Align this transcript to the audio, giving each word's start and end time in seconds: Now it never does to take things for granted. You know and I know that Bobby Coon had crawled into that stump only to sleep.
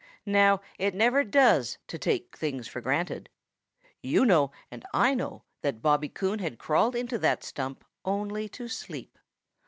Now 0.25 0.61
it 0.79 0.95
never 0.95 1.23
does 1.23 1.77
to 1.85 1.99
take 1.99 2.35
things 2.35 2.67
for 2.67 2.81
granted. 2.81 3.29
You 4.01 4.25
know 4.25 4.51
and 4.71 4.83
I 4.95 5.13
know 5.13 5.43
that 5.61 5.83
Bobby 5.83 6.09
Coon 6.09 6.39
had 6.39 6.57
crawled 6.57 6.95
into 6.95 7.19
that 7.19 7.43
stump 7.43 7.85
only 8.03 8.49
to 8.49 8.67
sleep. 8.67 9.19